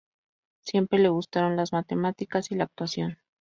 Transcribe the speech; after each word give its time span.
Siempre 0.65 0.97
le 0.97 1.09
gustaron 1.09 1.55
las 1.55 1.73
matemáticas 1.73 2.49
y 2.49 2.55
la 2.55 2.63
actuación. 2.63 3.19